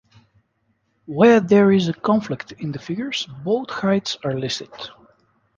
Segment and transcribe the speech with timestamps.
[1.05, 4.71] Where there is a conflict in the figures both heights are listed.